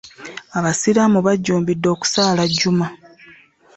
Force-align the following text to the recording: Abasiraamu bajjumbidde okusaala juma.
Abasiraamu 0.57 1.19
bajjumbidde 1.25 1.87
okusaala 1.95 2.43
juma. 2.59 2.87